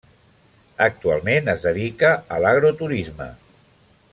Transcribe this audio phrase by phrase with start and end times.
[0.85, 3.29] Actualment es dedica a l'agroturisme.